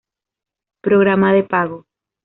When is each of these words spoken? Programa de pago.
Programa 0.85 1.31
de 1.31 1.43
pago. 1.43 1.85